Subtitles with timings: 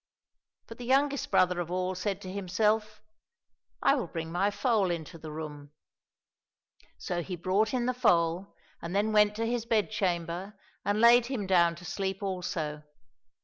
[0.65, 3.03] But the youngest brother of all said to himself,"
[3.83, 5.73] I will bring my foal into the room."
[6.97, 11.27] So he brought in the foal, and then went to his bed chamber and laid
[11.27, 12.81] him down to sleep also.